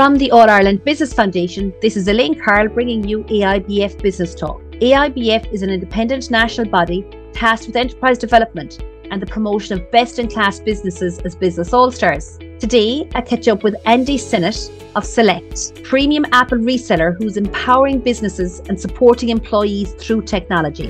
From 0.00 0.16
the 0.16 0.30
All 0.30 0.48
Ireland 0.48 0.82
Business 0.82 1.12
Foundation, 1.12 1.74
this 1.82 1.94
is 1.94 2.08
Elaine 2.08 2.34
Carroll 2.34 2.72
bringing 2.72 3.06
you 3.06 3.22
AIBF 3.24 4.00
Business 4.00 4.34
Talk. 4.34 4.62
AIBF 4.80 5.52
is 5.52 5.60
an 5.60 5.68
independent 5.68 6.30
national 6.30 6.70
body 6.70 7.04
tasked 7.34 7.66
with 7.66 7.76
enterprise 7.76 8.16
development 8.16 8.82
and 9.10 9.20
the 9.20 9.26
promotion 9.26 9.78
of 9.78 9.90
best 9.90 10.18
in 10.18 10.26
class 10.26 10.58
businesses 10.58 11.18
as 11.18 11.36
business 11.36 11.74
all 11.74 11.92
stars. 11.92 12.38
Today, 12.58 13.10
I 13.14 13.20
catch 13.20 13.46
up 13.46 13.62
with 13.62 13.76
Andy 13.84 14.16
Synnott 14.16 14.70
of 14.96 15.04
Select, 15.04 15.84
premium 15.84 16.24
Apple 16.32 16.56
reseller 16.56 17.14
who's 17.18 17.36
empowering 17.36 17.98
businesses 17.98 18.60
and 18.70 18.80
supporting 18.80 19.28
employees 19.28 19.92
through 19.98 20.22
technology. 20.22 20.88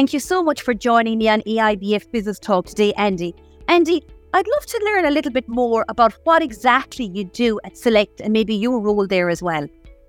Thank 0.00 0.14
you 0.14 0.20
so 0.20 0.42
much 0.42 0.62
for 0.62 0.72
joining 0.72 1.18
me 1.18 1.28
on 1.28 1.42
AIBF 1.42 2.10
Business 2.10 2.38
Talk 2.38 2.64
today, 2.64 2.94
Andy. 2.94 3.34
Andy, 3.68 4.02
I'd 4.32 4.48
love 4.48 4.64
to 4.64 4.80
learn 4.82 5.04
a 5.04 5.10
little 5.10 5.30
bit 5.30 5.46
more 5.46 5.84
about 5.90 6.14
what 6.24 6.42
exactly 6.42 7.04
you 7.04 7.24
do 7.24 7.60
at 7.64 7.76
Select 7.76 8.18
and 8.22 8.32
maybe 8.32 8.54
your 8.54 8.80
role 8.80 9.06
there 9.06 9.28
as 9.28 9.42
well. 9.42 9.68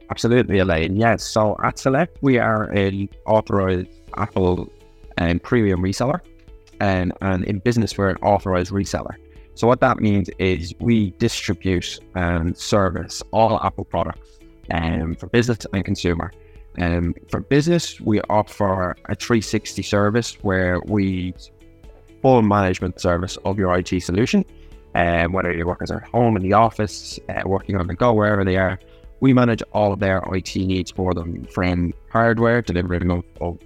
Absolutely, 0.10 0.60
Elaine. 0.60 0.96
Yes. 0.96 1.26
So 1.26 1.58
at 1.62 1.78
Select, 1.78 2.18
we 2.22 2.38
are 2.38 2.72
an 2.72 3.10
authorized 3.26 3.90
Apple 4.16 4.72
um, 5.18 5.40
premium 5.40 5.82
reseller, 5.82 6.22
and, 6.80 7.12
and 7.20 7.44
in 7.44 7.60
business, 7.60 7.98
we're 7.98 8.12
an 8.12 8.18
authorized 8.24 8.72
reseller. 8.72 9.16
So 9.56 9.68
what 9.68 9.82
that 9.82 10.00
means 10.00 10.30
is 10.40 10.74
we 10.80 11.12
distribute 11.18 12.00
and 12.16 12.58
service 12.58 13.22
all 13.32 13.62
Apple 13.62 13.84
products 13.84 14.40
um, 14.72 15.16
for 15.16 15.28
business 15.28 15.58
and 15.74 15.84
consumer. 15.84 16.32
Um, 16.78 17.14
for 17.30 17.42
business, 17.42 18.00
we 18.00 18.22
offer 18.30 18.96
a 19.10 19.16
360 19.16 19.82
service 19.82 20.38
where 20.42 20.80
we 20.86 21.34
full 22.22 22.42
management 22.42 23.00
service 23.00 23.38
of 23.46 23.58
your 23.58 23.78
IT 23.78 24.02
solution. 24.02 24.46
Um, 24.94 25.32
whether 25.32 25.54
your 25.54 25.68
workers 25.68 25.90
are 25.90 26.02
at 26.04 26.10
home, 26.10 26.36
in 26.36 26.44
the 26.44 26.54
office, 26.54 27.20
uh, 27.30 27.44
working 27.46 27.78
on 27.78 27.88
the 27.88 27.96
go, 27.96 28.14
wherever 28.14 28.44
they 28.44 28.58
are, 28.58 28.78
we 29.22 29.34
manage 29.34 29.64
all 29.72 29.94
of 29.94 30.00
their 30.00 30.22
IT 30.34 30.56
needs 30.56 30.92
for 30.92 31.14
them 31.14 31.46
from 31.46 31.94
hardware, 32.10 32.62
delivering 32.62 33.10
of, 33.10 33.24
of 33.40 33.58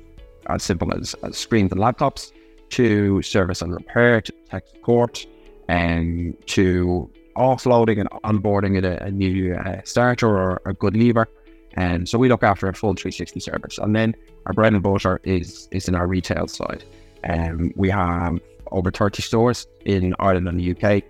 as 0.48 0.62
simple 0.62 0.94
as, 0.94 1.16
as, 1.24 1.36
screens 1.36 1.72
and 1.72 1.82
laptops, 1.82 2.32
to 2.70 3.22
service 3.22 3.62
and 3.62 3.74
repair, 3.74 4.22
to 4.22 4.32
tech 4.50 4.68
support, 4.68 5.26
and 5.68 6.36
to 6.48 7.10
offloading 7.36 8.00
and 8.00 8.10
onboarding 8.24 8.84
a, 8.84 9.04
a 9.04 9.12
new 9.12 9.56
uh, 9.56 9.82
starter 9.84 10.30
or 10.30 10.62
a 10.66 10.74
good 10.74 10.96
lever. 10.96 11.28
And 11.76 12.08
so 12.08 12.18
we 12.18 12.30
look 12.30 12.44
after 12.44 12.68
a 12.68 12.74
full 12.74 12.94
360 12.94 13.40
service. 13.40 13.78
And 13.78 13.96
then 13.96 14.16
our 14.46 14.54
bread 14.54 14.74
and 14.74 14.82
butter 14.82 15.20
is 15.24 15.68
is 15.72 15.88
in 15.88 15.96
our 15.96 16.08
retail 16.08 16.48
side. 16.48 16.84
Um, 17.28 17.72
we 17.76 17.90
have 17.90 18.40
over 18.72 18.92
30 18.92 19.22
stores 19.22 19.68
in 19.86 20.16
Ireland 20.20 20.48
and 20.48 20.60
the 20.60 20.72
UK, 20.72 21.04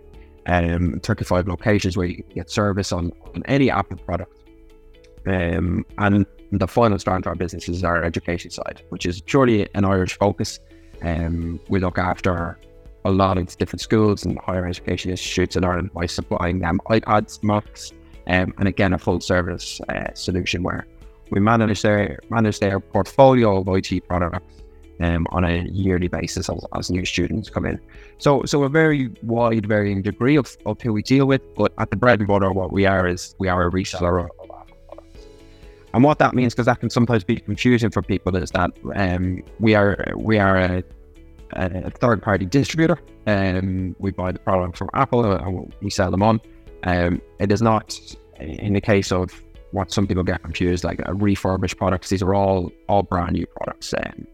um, 0.47 0.99
35 1.01 1.47
locations 1.47 1.97
where 1.97 2.07
you 2.07 2.23
can 2.23 2.29
get 2.33 2.49
service 2.49 2.91
on, 2.91 3.11
on 3.33 3.43
any 3.45 3.69
Apple 3.69 3.97
product. 3.97 4.31
Um, 5.27 5.85
and 5.97 6.25
the 6.51 6.67
final 6.67 6.99
strand 6.99 7.23
to 7.23 7.29
our 7.29 7.35
business 7.35 7.67
is 7.67 7.83
our 7.83 8.03
education 8.03 8.51
side, 8.51 8.83
which 8.89 9.05
is 9.05 9.21
purely 9.21 9.67
an 9.73 9.85
Irish 9.85 10.17
focus. 10.17 10.59
Um, 11.01 11.59
we 11.69 11.79
look 11.79 11.97
after 11.97 12.57
a 13.03 13.11
lot 13.11 13.37
of 13.37 13.55
different 13.57 13.81
schools 13.81 14.25
and 14.25 14.39
higher 14.39 14.65
education 14.65 15.11
institutes 15.11 15.55
in 15.55 15.63
Ireland 15.63 15.91
by 15.93 16.05
supplying 16.05 16.59
them 16.59 16.79
iPads, 16.89 17.43
Macs, 17.43 17.91
um, 18.27 18.53
and 18.57 18.67
again 18.67 18.93
a 18.93 18.97
full 18.97 19.19
service 19.19 19.79
uh, 19.89 20.13
solution 20.13 20.63
where 20.63 20.85
we 21.31 21.39
manage 21.39 21.81
their 21.81 22.19
manage 22.29 22.59
their 22.59 22.79
portfolio 22.79 23.61
of 23.61 23.67
IT 23.67 24.07
products 24.07 24.61
um, 24.99 25.27
on 25.31 25.43
a 25.43 25.63
yearly 25.71 26.07
basis 26.07 26.49
as, 26.49 26.63
as, 26.75 26.89
new 26.89 27.05
students 27.05 27.49
come 27.49 27.65
in. 27.65 27.79
So, 28.17 28.43
so 28.45 28.63
a 28.63 28.69
very 28.69 29.11
wide, 29.23 29.65
varying 29.65 30.01
degree 30.01 30.37
of, 30.37 30.55
of 30.65 30.79
who 30.81 30.93
we 30.93 31.03
deal 31.03 31.25
with, 31.25 31.41
but 31.55 31.73
at 31.77 31.89
the 31.89 31.97
bread 31.97 32.19
and 32.19 32.27
butter, 32.27 32.51
what 32.51 32.71
we 32.71 32.85
are 32.85 33.07
is 33.07 33.35
we 33.37 33.49
are 33.49 33.67
a 33.67 33.71
reseller 33.71 34.23
of. 34.23 34.29
And 35.93 36.03
what 36.03 36.19
that 36.19 36.33
means, 36.33 36.53
because 36.53 36.65
that 36.65 36.81
can 36.81 36.89
sometimes 36.89 37.23
be 37.23 37.37
confusing 37.37 37.89
for 37.89 38.01
people, 38.01 38.35
is 38.35 38.51
that 38.51 38.71
um, 38.95 39.41
we 39.61 39.75
are 39.75 40.13
we 40.17 40.37
are 40.37 40.57
a, 40.57 40.83
a 41.53 41.89
third 41.89 42.21
party 42.21 42.45
distributor. 42.45 42.99
Um, 43.27 43.95
we 43.97 44.11
buy 44.11 44.33
the 44.33 44.39
product 44.39 44.77
from 44.77 44.89
Apple 44.93 45.23
and 45.23 45.73
we 45.81 45.89
sell 45.89 46.11
them 46.11 46.21
on. 46.21 46.41
Um, 46.85 47.21
it 47.39 47.51
is 47.51 47.61
not 47.61 47.99
in 48.39 48.73
the 48.73 48.81
case 48.81 49.11
of 49.11 49.41
what 49.71 49.91
some 49.91 50.07
people 50.07 50.23
get 50.23 50.41
confused, 50.41 50.83
like 50.83 51.01
a 51.05 51.13
refurbished 51.13 51.77
products. 51.77 52.09
These 52.09 52.21
are 52.21 52.33
all 52.33 52.71
all 52.87 53.03
brand 53.03 53.33
new 53.33 53.45
products. 53.47 53.93
Um, 53.93 54.27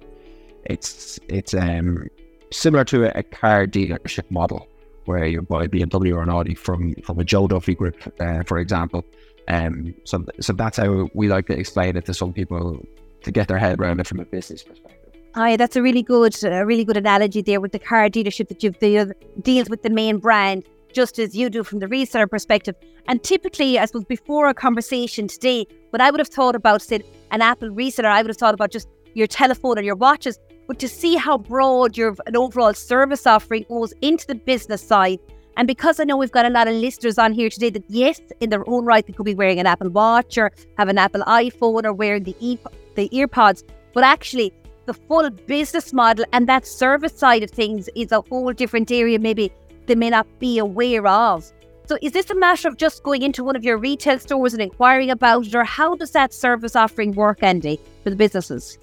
it's 0.66 1.20
it's 1.28 1.54
um, 1.54 2.08
similar 2.52 2.84
to 2.86 3.06
a, 3.06 3.20
a, 3.20 3.24
car 3.24 3.66
dealership 3.66 4.30
model 4.30 4.68
where 5.06 5.26
you 5.26 5.42
buy 5.42 5.68
BMW 5.68 6.16
or 6.16 6.22
an 6.22 6.30
Audi 6.30 6.54
from 6.54 6.94
from 7.04 7.20
a 7.20 7.24
Joe 7.24 7.48
Duffy 7.48 7.76
group, 7.76 7.96
uh, 8.20 8.44
for 8.44 8.60
example. 8.60 9.04
Um, 9.48 9.96
so 10.04 10.24
so 10.40 10.54
that's 10.54 10.78
how 10.78 11.10
we 11.14 11.28
like 11.28 11.48
to 11.48 11.58
explain 11.58 11.96
it 11.96 12.06
to 12.06 12.14
some 12.14 12.34
people 12.34 12.86
to 13.24 13.32
get 13.32 13.48
their 13.48 13.58
head 13.58 13.80
around 13.80 14.00
it 14.00 14.08
from 14.08 14.20
a 14.20 14.26
business 14.26 14.64
perspective. 14.64 14.98
Aye, 15.36 15.56
that's 15.56 15.78
a 15.78 15.82
really 15.82 16.04
good, 16.04 16.36
a 16.44 16.66
really 16.66 16.84
good 16.84 16.98
analogy 16.98 17.42
there 17.42 17.62
with 17.62 17.72
the 17.72 17.80
car 17.80 18.10
dealership 18.10 18.50
that 18.50 18.64
you've 18.64 18.78
the, 18.80 19.16
deals 19.42 19.70
with 19.70 19.82
the 19.82 19.90
main 19.90 20.18
brand, 20.18 20.66
just 20.94 21.20
as 21.20 21.36
you 21.36 21.50
do 21.50 21.64
from 21.64 21.80
the 21.80 21.88
reseller 21.88 22.30
perspective. 22.30 22.76
And 23.08 23.24
typically, 23.24 23.80
I 23.80 23.86
suppose 23.86 24.06
before 24.06 24.48
a 24.48 24.54
conversation 24.54 25.28
today, 25.28 25.66
what 25.90 26.02
I 26.02 26.12
would 26.12 26.20
have 26.20 26.30
thought 26.30 26.56
about, 26.56 26.82
say, 26.82 27.04
an 27.32 27.42
Apple 27.42 27.70
reseller, 27.70 28.06
I 28.06 28.22
would 28.22 28.30
have 28.30 28.38
thought 28.38 28.54
about 28.54 28.72
just 28.72 28.88
your 29.14 29.28
telephone 29.28 29.78
or 29.78 29.82
your 29.82 29.96
watches 29.96 30.40
but 30.72 30.80
to 30.80 30.88
see 30.88 31.18
how 31.18 31.38
broad 31.38 31.98
your 31.98 32.16
an 32.28 32.38
overall 32.38 32.74
service 32.74 33.28
offering 33.28 33.66
goes 33.68 33.94
into 34.02 34.26
the 34.26 34.36
business 34.36 34.82
side. 34.82 35.20
And 35.58 35.68
because 35.68 36.00
I 36.00 36.06
know 36.06 36.16
we've 36.16 36.32
got 36.32 36.46
a 36.46 36.50
lot 36.50 36.70
of 36.70 36.76
listeners 36.76 37.18
on 37.18 37.34
here 37.34 37.50
today 37.50 37.70
that 37.72 37.84
yes, 37.90 38.22
in 38.40 38.52
their 38.52 38.64
own 38.70 38.86
right, 38.86 39.06
they 39.06 39.12
could 39.12 39.26
be 39.26 39.36
wearing 39.36 39.60
an 39.60 39.68
Apple 39.68 39.90
Watch 39.90 40.38
or 40.38 40.50
have 40.78 40.88
an 40.88 40.98
Apple 40.98 41.24
iPhone 41.24 41.84
or 41.84 41.92
wearing 41.92 42.24
the 42.24 42.38
e- 42.40 42.58
the 42.96 43.10
earpods, 43.10 43.64
but 43.94 44.06
actually 44.06 44.54
the 44.86 44.94
full 44.94 45.30
business 45.30 45.92
model 45.92 46.24
and 46.32 46.48
that 46.48 46.66
service 46.66 47.18
side 47.18 47.44
of 47.44 47.52
things 47.52 47.90
is 47.94 48.14
a 48.14 48.22
whole 48.30 48.54
different 48.54 48.92
area 48.92 49.20
maybe 49.20 49.52
they 49.86 49.96
may 49.96 50.10
not 50.10 50.28
be 50.40 50.58
aware 50.58 51.06
of. 51.08 51.52
So 51.86 51.98
is 52.02 52.14
this 52.14 52.30
a 52.30 52.36
matter 52.36 52.68
of 52.68 52.78
just 52.78 53.04
going 53.04 53.22
into 53.22 53.44
one 53.44 53.56
of 53.56 53.64
your 53.64 53.78
retail 53.78 54.18
stores 54.20 54.54
and 54.54 54.62
inquiring 54.62 55.10
about 55.10 55.46
it, 55.46 55.56
or 55.56 55.64
how 55.64 55.96
does 55.96 56.12
that 56.12 56.34
service 56.34 56.76
offering 56.76 57.12
work, 57.14 57.44
Andy, 57.44 57.82
for 58.04 58.10
the 58.10 58.16
businesses? 58.16 58.78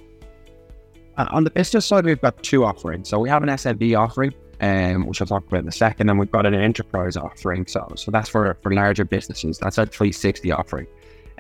Uh, 1.17 1.27
on 1.31 1.45
the 1.45 1.51
business 1.51 1.87
side, 1.87 2.05
we've 2.05 2.21
got 2.21 2.41
two 2.43 2.65
offerings. 2.65 3.09
So 3.09 3.19
we 3.19 3.29
have 3.29 3.43
an 3.43 3.49
SMB 3.49 3.99
offering, 3.99 4.35
um, 4.61 5.07
which 5.07 5.21
I'll 5.21 5.27
talk 5.27 5.47
about 5.47 5.63
in 5.63 5.69
a 5.69 5.73
second, 5.73 6.11
and 6.11 6.19
we've 6.19 6.31
got 6.31 6.47
an 6.47 6.55
enterprise 6.55 7.17
offering. 7.17 7.67
So, 7.67 7.89
so 7.97 8.11
that's 8.11 8.29
for, 8.29 8.57
for 8.63 8.73
larger 8.73 9.05
businesses. 9.05 9.59
That's 9.59 9.79
our 9.79 9.87
360 9.87 10.53
offering. 10.53 10.87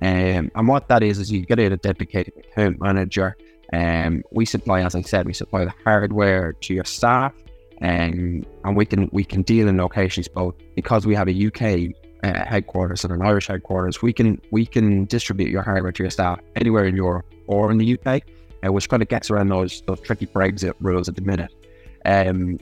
Um, 0.00 0.50
and 0.54 0.68
what 0.68 0.88
that 0.88 1.02
is, 1.02 1.18
is 1.18 1.30
you 1.30 1.44
get 1.44 1.58
a 1.58 1.76
dedicated 1.76 2.34
account 2.38 2.80
manager. 2.80 3.36
Um, 3.72 4.22
we 4.32 4.46
supply, 4.46 4.80
as 4.82 4.94
I 4.94 5.02
said, 5.02 5.26
we 5.26 5.32
supply 5.32 5.64
the 5.64 5.74
hardware 5.84 6.54
to 6.54 6.74
your 6.74 6.84
staff, 6.84 7.34
um, 7.82 8.44
and 8.64 8.76
we 8.76 8.84
can 8.84 9.08
we 9.12 9.24
can 9.24 9.42
deal 9.42 9.68
in 9.68 9.76
locations 9.76 10.28
both 10.28 10.54
because 10.74 11.06
we 11.06 11.14
have 11.14 11.28
a 11.28 11.46
UK 11.46 11.94
uh, 12.24 12.44
headquarters 12.44 13.04
and 13.04 13.12
an 13.12 13.22
Irish 13.22 13.46
headquarters. 13.46 14.02
We 14.02 14.12
can 14.12 14.40
we 14.50 14.66
can 14.66 15.04
distribute 15.06 15.50
your 15.50 15.62
hardware 15.62 15.92
to 15.92 16.02
your 16.02 16.10
staff 16.10 16.40
anywhere 16.56 16.84
in 16.84 16.96
Europe 16.96 17.26
or 17.46 17.70
in 17.70 17.78
the 17.78 17.98
UK 17.98 18.22
uh, 18.66 18.72
which 18.72 18.88
kind 18.88 19.02
of 19.02 19.08
gets 19.08 19.30
around 19.30 19.48
those 19.48 19.82
those 19.82 20.00
tricky 20.00 20.26
Brexit 20.26 20.74
rules 20.80 21.08
at 21.08 21.14
the 21.14 21.22
minute. 21.22 21.54
Um, 22.04 22.58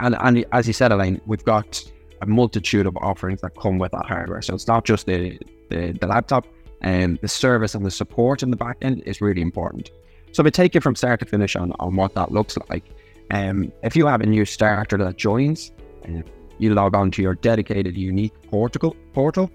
and 0.00 0.16
and 0.20 0.44
as 0.52 0.66
you 0.66 0.72
said, 0.72 0.92
Elaine, 0.92 1.20
we've 1.26 1.44
got 1.44 1.82
a 2.20 2.26
multitude 2.26 2.86
of 2.86 2.96
offerings 2.98 3.40
that 3.40 3.56
come 3.56 3.78
with 3.78 3.92
that 3.92 4.06
hardware. 4.06 4.42
So 4.42 4.54
it's 4.54 4.66
not 4.66 4.84
just 4.84 5.06
the 5.06 5.38
the, 5.70 5.92
the 5.92 6.06
laptop, 6.06 6.46
and 6.80 7.12
um, 7.12 7.18
the 7.22 7.28
service 7.28 7.74
and 7.74 7.84
the 7.84 7.90
support 7.90 8.42
in 8.42 8.50
the 8.50 8.56
back 8.56 8.78
end 8.82 9.02
is 9.06 9.20
really 9.20 9.42
important. 9.42 9.90
So 10.32 10.42
we 10.42 10.50
take 10.50 10.74
it 10.74 10.82
from 10.82 10.96
start 10.96 11.20
to 11.20 11.26
finish 11.26 11.56
on, 11.56 11.72
on 11.78 11.94
what 11.94 12.14
that 12.14 12.32
looks 12.32 12.56
like. 12.70 12.84
Um, 13.32 13.72
if 13.82 13.96
you 13.96 14.06
have 14.06 14.20
a 14.20 14.26
new 14.26 14.44
starter 14.44 14.98
that 14.98 15.16
joins, 15.16 15.72
uh, 16.06 16.22
you 16.58 16.74
log 16.74 16.94
on 16.94 17.10
to 17.12 17.22
your 17.22 17.34
dedicated 17.34 17.96
unique 17.96 18.34
portal 18.50 18.94
portal 19.14 19.50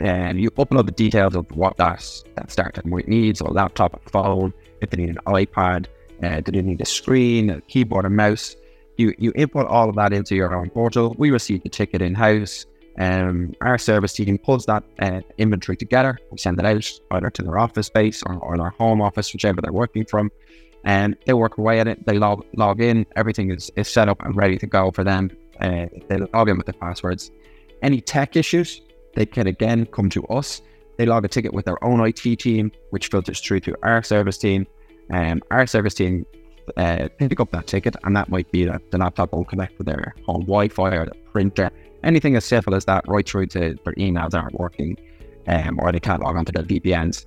and 0.00 0.40
you 0.40 0.50
upload 0.52 0.86
the 0.86 0.92
details 0.92 1.36
of 1.36 1.46
what 1.52 1.76
that, 1.76 2.04
that 2.34 2.50
starter 2.50 2.82
need: 2.84 3.36
so 3.36 3.46
a 3.46 3.52
laptop, 3.52 3.94
a 4.04 4.10
phone, 4.10 4.52
if 4.80 4.90
they 4.90 4.96
need 4.96 5.10
an 5.10 5.18
iPad, 5.26 5.86
uh, 6.24 6.40
do 6.40 6.50
they 6.50 6.62
need 6.62 6.80
a 6.80 6.84
screen, 6.84 7.50
a 7.50 7.60
keyboard, 7.62 8.04
a 8.04 8.10
mouse. 8.10 8.56
You 8.98 9.14
you 9.16 9.32
input 9.36 9.66
all 9.68 9.88
of 9.88 9.94
that 9.96 10.12
into 10.12 10.34
your 10.34 10.54
own 10.54 10.68
portal. 10.70 11.14
We 11.18 11.30
receive 11.30 11.62
the 11.62 11.68
ticket 11.68 12.02
in 12.02 12.14
house. 12.14 12.66
Um, 12.98 13.54
our 13.62 13.78
service 13.78 14.12
team 14.12 14.36
pulls 14.38 14.66
that 14.66 14.84
uh, 14.98 15.20
inventory 15.38 15.76
together. 15.76 16.18
We 16.30 16.38
send 16.38 16.58
it 16.58 16.66
out 16.66 16.90
either 17.12 17.30
to 17.30 17.42
their 17.42 17.58
office 17.58 17.86
space 17.86 18.22
or, 18.26 18.34
or 18.36 18.58
their 18.58 18.70
home 18.70 19.00
office, 19.00 19.32
whichever 19.32 19.62
they're 19.62 19.72
working 19.72 20.04
from. 20.04 20.30
And 20.84 21.16
they 21.26 21.32
work 21.32 21.58
away 21.58 21.80
at 21.80 21.86
it. 21.86 22.06
They 22.06 22.18
log 22.18 22.44
log 22.56 22.80
in. 22.80 23.06
Everything 23.16 23.50
is, 23.50 23.70
is 23.76 23.88
set 23.88 24.08
up 24.08 24.20
and 24.24 24.34
ready 24.36 24.58
to 24.58 24.66
go 24.66 24.90
for 24.90 25.04
them. 25.04 25.30
Uh, 25.60 25.86
they 26.08 26.18
log 26.34 26.48
in 26.48 26.56
with 26.56 26.66
the 26.66 26.72
passwords. 26.72 27.30
Any 27.82 28.00
tech 28.00 28.36
issues, 28.36 28.80
they 29.14 29.26
can 29.26 29.46
again 29.46 29.86
come 29.86 30.10
to 30.10 30.24
us 30.26 30.62
they 30.96 31.06
log 31.06 31.24
a 31.24 31.28
ticket 31.28 31.52
with 31.52 31.64
their 31.64 31.82
own 31.82 32.00
IT 32.06 32.38
team, 32.38 32.70
which 32.90 33.08
filters 33.08 33.40
through 33.40 33.60
to 33.60 33.76
our 33.82 34.02
service 34.02 34.38
team. 34.38 34.66
And 35.10 35.42
um, 35.42 35.48
our 35.50 35.66
service 35.66 35.94
team 35.94 36.26
uh, 36.76 37.08
pick 37.18 37.40
up 37.40 37.50
that 37.50 37.66
ticket, 37.66 37.96
and 38.04 38.16
that 38.16 38.28
might 38.28 38.50
be 38.52 38.64
that 38.64 38.90
the 38.90 38.98
laptop 38.98 39.32
will 39.32 39.44
connect 39.44 39.76
with 39.78 39.86
their 39.86 40.14
home 40.26 40.42
Wi-Fi 40.42 40.94
or 40.94 41.06
the 41.06 41.14
printer, 41.32 41.70
anything 42.04 42.36
as 42.36 42.44
simple 42.44 42.74
as 42.74 42.84
that, 42.84 43.04
right 43.08 43.28
through 43.28 43.46
to 43.46 43.76
their 43.84 43.94
emails 43.94 44.34
aren't 44.34 44.58
working, 44.58 44.96
um, 45.48 45.78
or 45.80 45.90
they 45.92 46.00
can't 46.00 46.22
log 46.22 46.36
onto 46.36 46.52
their 46.52 46.62
VPNs. 46.62 47.26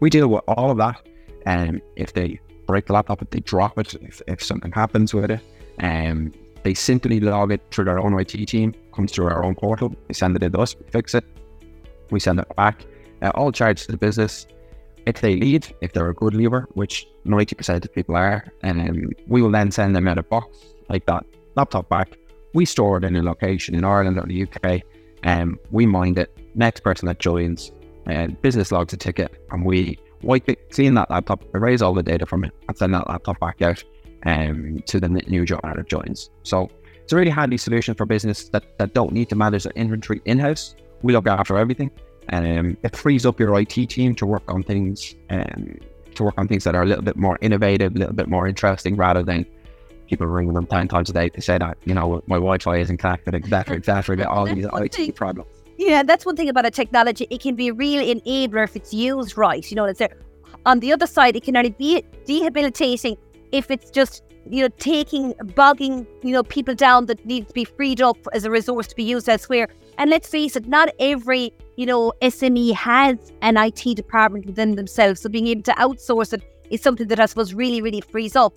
We 0.00 0.10
deal 0.10 0.28
with 0.28 0.44
all 0.46 0.70
of 0.70 0.78
that. 0.78 1.06
And 1.46 1.70
um, 1.70 1.82
if 1.96 2.12
they 2.12 2.40
break 2.66 2.86
the 2.86 2.92
laptop, 2.92 3.22
if 3.22 3.30
they 3.30 3.40
drop 3.40 3.78
it, 3.78 3.94
if, 3.94 4.20
if 4.26 4.42
something 4.42 4.72
happens 4.72 5.14
with 5.14 5.30
it, 5.30 5.40
um, 5.80 6.32
they 6.62 6.74
simply 6.74 7.20
log 7.20 7.52
it 7.52 7.62
through 7.70 7.84
their 7.84 7.98
own 7.98 8.18
IT 8.18 8.32
team, 8.46 8.74
comes 8.92 9.12
through 9.12 9.26
our 9.26 9.44
own 9.44 9.54
portal, 9.54 9.94
they 10.08 10.14
send 10.14 10.36
it 10.36 10.52
to 10.52 10.58
us, 10.58 10.76
we 10.76 10.84
fix 10.90 11.14
it, 11.14 11.24
we 12.10 12.20
send 12.20 12.40
it 12.40 12.56
back, 12.56 12.84
uh, 13.22 13.30
all 13.34 13.52
charged 13.52 13.86
to 13.86 13.92
the 13.92 13.98
business. 13.98 14.46
If 15.06 15.20
they 15.20 15.36
leave, 15.36 15.72
if 15.80 15.92
they're 15.92 16.08
a 16.08 16.14
good 16.14 16.34
leaver, 16.34 16.66
which 16.74 17.06
90% 17.24 17.84
of 17.84 17.94
people 17.94 18.16
are, 18.16 18.52
and 18.62 18.80
um, 18.80 19.10
we 19.28 19.40
will 19.40 19.52
then 19.52 19.70
send 19.70 19.94
them 19.94 20.08
out 20.08 20.18
a 20.18 20.24
box 20.24 20.58
like 20.88 21.06
that 21.06 21.24
laptop 21.54 21.88
back. 21.88 22.16
We 22.54 22.64
store 22.64 22.98
it 22.98 23.04
in 23.04 23.14
a 23.14 23.22
location 23.22 23.74
in 23.74 23.84
Ireland 23.84 24.18
or 24.18 24.26
the 24.26 24.42
UK, 24.42 24.82
and 25.22 25.52
um, 25.52 25.60
we 25.70 25.86
mind 25.86 26.18
it. 26.18 26.36
Next 26.56 26.80
person 26.80 27.06
that 27.06 27.20
joins, 27.20 27.70
uh, 28.08 28.28
business 28.42 28.72
logs 28.72 28.92
a 28.92 28.96
ticket, 28.96 29.40
and 29.50 29.64
we 29.64 29.98
it, 30.48 30.70
clean 30.70 30.94
that 30.94 31.10
laptop, 31.10 31.44
erase 31.54 31.82
all 31.82 31.94
the 31.94 32.02
data 32.02 32.26
from 32.26 32.44
it, 32.44 32.52
and 32.68 32.76
send 32.76 32.94
that 32.94 33.08
laptop 33.08 33.38
back 33.40 33.62
out 33.62 33.82
um, 34.24 34.82
to 34.86 35.00
the 35.00 35.08
new 35.08 35.44
joiner 35.44 35.74
that 35.76 35.88
joins. 35.88 36.30
So 36.42 36.70
it's 37.02 37.12
a 37.12 37.16
really 37.16 37.30
handy 37.30 37.56
solution 37.56 37.94
for 37.94 38.04
business 38.04 38.48
that, 38.48 38.78
that 38.78 38.92
don't 38.92 39.12
need 39.12 39.28
to 39.28 39.36
manage 39.36 39.64
their 39.64 39.72
inventory 39.74 40.20
in 40.24 40.38
house. 40.38 40.74
We 41.02 41.12
look 41.12 41.28
after 41.28 41.56
everything. 41.56 41.90
And 42.28 42.58
um, 42.58 42.76
it 42.82 42.96
frees 42.96 43.24
up 43.24 43.38
your 43.38 43.58
IT 43.60 43.68
team 43.68 44.14
to 44.16 44.26
work 44.26 44.42
on 44.48 44.62
things 44.64 45.14
um, 45.30 45.78
to 46.16 46.24
work 46.24 46.34
on 46.38 46.48
things 46.48 46.64
that 46.64 46.74
are 46.74 46.82
a 46.82 46.86
little 46.86 47.04
bit 47.04 47.16
more 47.16 47.38
innovative, 47.40 47.94
a 47.94 47.98
little 47.98 48.14
bit 48.14 48.28
more 48.28 48.48
interesting, 48.48 48.96
rather 48.96 49.22
than 49.22 49.46
people 50.08 50.26
ringing 50.26 50.54
them 50.54 50.66
ten 50.66 50.88
times 50.88 51.10
a 51.10 51.12
day 51.12 51.28
to 51.28 51.40
say 51.40 51.58
that 51.58 51.78
you 51.84 51.94
know 51.94 52.22
my 52.26 52.36
Wi-Fi 52.36 52.78
isn't 52.78 52.96
connected, 52.96 53.34
etc., 53.36 53.76
etc. 53.76 54.24
all 54.28 54.46
these 54.46 54.66
IT 54.72 55.14
problems. 55.14 55.48
Yeah, 55.78 56.02
that's 56.02 56.24
one 56.24 56.36
thing 56.36 56.48
about 56.48 56.66
a 56.66 56.70
technology. 56.70 57.26
It 57.30 57.40
can 57.40 57.54
be 57.54 57.68
a 57.68 57.74
real 57.74 58.02
enabler 58.02 58.64
if 58.64 58.76
it's 58.76 58.94
used 58.94 59.36
right. 59.36 59.68
You 59.70 59.76
know, 59.76 59.84
it's 59.84 59.98
there. 59.98 60.16
On 60.64 60.80
the 60.80 60.92
other 60.92 61.06
side, 61.06 61.36
it 61.36 61.42
can 61.42 61.56
only 61.56 61.70
be 61.70 62.02
debilitating 62.24 63.16
if 63.52 63.70
it's 63.70 63.90
just 63.90 64.22
you 64.48 64.62
know 64.62 64.68
taking 64.78 65.34
bogging 65.54 66.06
you 66.22 66.32
know 66.32 66.42
people 66.42 66.74
down 66.74 67.06
that 67.06 67.24
need 67.26 67.48
to 67.48 67.52
be 67.52 67.64
freed 67.64 68.00
up 68.00 68.16
as 68.32 68.44
a 68.44 68.50
resource 68.50 68.86
to 68.88 68.96
be 68.96 69.04
used 69.04 69.28
elsewhere. 69.28 69.68
And 69.98 70.10
let's 70.10 70.28
face 70.28 70.56
it, 70.56 70.66
not 70.66 70.88
every 70.98 71.52
you 71.76 71.86
know 71.86 72.12
SME 72.22 72.72
has 72.74 73.16
an 73.42 73.56
IT 73.56 73.96
department 73.96 74.46
within 74.46 74.76
themselves. 74.76 75.20
So 75.20 75.28
being 75.28 75.46
able 75.48 75.62
to 75.62 75.72
outsource 75.72 76.32
it 76.32 76.42
is 76.70 76.80
something 76.80 77.08
that 77.08 77.20
I 77.20 77.26
suppose 77.26 77.54
really 77.54 77.82
really 77.82 78.00
frees 78.00 78.34
up. 78.34 78.54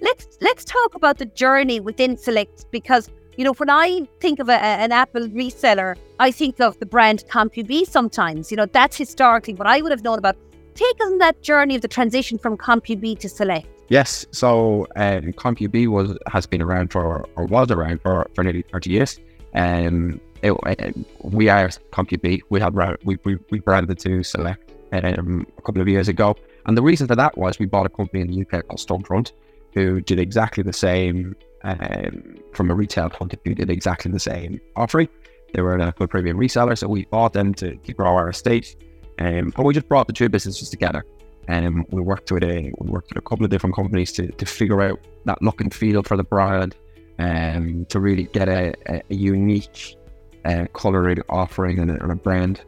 Let's 0.00 0.38
let's 0.40 0.64
talk 0.64 0.94
about 0.94 1.18
the 1.18 1.26
journey 1.26 1.80
within 1.80 2.16
Select 2.16 2.66
because 2.70 3.10
you 3.38 3.44
know 3.44 3.52
when 3.54 3.70
I 3.70 4.06
think 4.20 4.40
of 4.40 4.48
a, 4.48 4.60
an 4.60 4.92
Apple 4.92 5.28
reseller, 5.28 5.96
I 6.18 6.30
think 6.32 6.60
of 6.60 6.78
the 6.80 6.86
brand 6.86 7.24
CompuB. 7.30 7.86
Sometimes 7.86 8.50
you 8.50 8.56
know 8.56 8.66
that's 8.66 8.96
historically 8.96 9.54
what 9.54 9.66
I 9.66 9.80
would 9.80 9.92
have 9.92 10.02
known 10.02 10.18
about. 10.18 10.36
Take 10.74 11.00
us 11.00 11.06
on 11.06 11.18
that 11.18 11.40
journey 11.40 11.76
of 11.76 11.82
the 11.82 11.88
transition 11.88 12.36
from 12.36 12.56
CompuB 12.56 13.18
to 13.20 13.28
Select. 13.28 13.66
Yes, 13.88 14.26
so 14.32 14.86
um, 14.96 15.32
CompuB 15.32 15.88
was 15.88 16.18
has 16.26 16.46
been 16.46 16.60
around 16.60 16.92
for 16.92 17.26
or 17.36 17.46
was 17.46 17.70
around 17.70 18.02
for, 18.02 18.28
for 18.34 18.42
nearly 18.42 18.62
thirty 18.62 18.90
years. 18.90 19.20
Um, 19.54 20.20
it, 20.42 20.52
it, 20.66 20.96
we 21.22 21.48
are 21.48 21.68
CompuB. 21.92 22.40
We 22.50 22.60
had 22.60 22.74
we, 23.04 23.18
we, 23.24 23.38
we 23.50 23.60
branded 23.60 23.98
to 24.00 24.22
Select 24.24 24.72
um, 24.92 25.46
a 25.56 25.62
couple 25.62 25.80
of 25.80 25.88
years 25.88 26.08
ago, 26.08 26.36
and 26.66 26.76
the 26.76 26.82
reason 26.82 27.06
for 27.06 27.14
that 27.14 27.38
was 27.38 27.60
we 27.60 27.66
bought 27.66 27.86
a 27.86 27.88
company 27.88 28.20
in 28.20 28.28
the 28.28 28.40
UK 28.42 28.66
called 28.66 28.80
Stormfront, 28.80 29.30
who 29.74 30.00
did 30.00 30.18
exactly 30.18 30.64
the 30.64 30.72
same 30.72 31.36
um, 31.62 32.36
from 32.52 32.70
a 32.70 32.74
retail 32.74 33.10
point 33.10 33.32
of 33.32 33.42
view. 33.42 33.54
Did 33.54 33.70
exactly 33.70 34.10
the 34.10 34.20
same 34.20 34.60
offering. 34.76 35.08
They 35.54 35.62
were 35.62 35.76
a 35.76 35.92
good 35.92 36.10
premium 36.10 36.38
reseller, 36.38 36.76
so 36.76 36.88
we 36.88 37.06
bought 37.06 37.32
them 37.32 37.54
to, 37.54 37.76
grow 37.94 38.14
our 38.14 38.28
estate. 38.28 38.76
Um, 39.18 39.52
and 39.56 39.64
we 39.64 39.74
just 39.74 39.88
brought 39.88 40.06
the 40.06 40.12
two 40.12 40.28
businesses 40.28 40.70
together. 40.70 41.04
And 41.48 41.66
um, 41.66 41.86
we 41.90 42.02
worked 42.02 42.30
with 42.30 42.44
a 42.44 42.72
we 42.78 42.90
worked 42.90 43.08
with 43.08 43.18
a 43.18 43.26
couple 43.26 43.44
of 43.44 43.50
different 43.50 43.74
companies 43.74 44.12
to, 44.12 44.28
to 44.28 44.46
figure 44.46 44.82
out 44.82 45.00
that 45.24 45.40
look 45.42 45.60
and 45.60 45.72
feel 45.72 46.02
for 46.02 46.16
the 46.16 46.22
brand, 46.22 46.76
and 47.16 47.56
um, 47.56 47.84
to 47.86 48.00
really 48.00 48.24
get 48.24 48.48
a, 48.48 48.74
a, 48.86 49.02
unique 49.08 49.96
uh, 50.44 50.66
colouring 50.74 51.22
offering 51.30 51.78
and 51.78 51.90
a, 51.90 52.02
and 52.02 52.12
a 52.12 52.14
brand. 52.14 52.60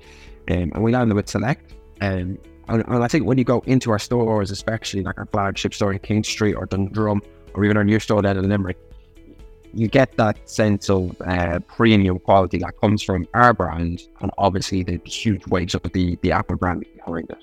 Um, 0.50 0.72
and 0.74 0.82
we 0.82 0.92
landed 0.92 1.14
with 1.14 1.28
Select. 1.28 1.74
Um, 2.00 2.38
and, 2.68 2.84
and, 2.86 3.04
I 3.04 3.08
think 3.08 3.26
when 3.26 3.36
you 3.36 3.44
go 3.44 3.62
into 3.66 3.90
our 3.90 3.98
stores, 3.98 4.50
especially 4.50 5.02
like 5.02 5.18
our 5.18 5.26
flagship 5.26 5.74
store 5.74 5.92
in 5.92 5.98
King 5.98 6.24
Street 6.24 6.54
or 6.54 6.66
Dundrum, 6.66 7.20
or 7.54 7.64
even 7.64 7.76
our 7.76 7.84
new 7.84 7.98
store 7.98 8.22
down 8.22 8.36
in 8.36 8.48
Limerick, 8.48 8.78
you 9.72 9.88
get 9.88 10.16
that 10.16 10.48
sense 10.48 10.90
of 10.90 11.20
uh, 11.22 11.60
premium 11.60 12.18
quality 12.18 12.58
that 12.58 12.80
comes 12.80 13.02
from 13.02 13.26
our 13.34 13.54
brand, 13.54 14.02
and 14.20 14.30
obviously 14.38 14.82
the 14.82 15.00
huge 15.04 15.46
weight 15.46 15.74
of 15.74 15.82
the 15.92 16.18
the 16.22 16.32
Apple 16.32 16.56
brand 16.56 16.84
behind 16.96 17.30
it. 17.30 17.38